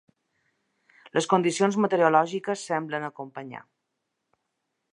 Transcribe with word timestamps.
Les 1.17 1.27
condicions 1.33 1.77
meteorològiques 1.85 2.63
semblen 2.71 3.07
acompanyar. 3.11 3.61